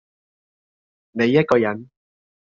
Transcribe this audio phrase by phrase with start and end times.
[1.11, 1.91] 你一個人，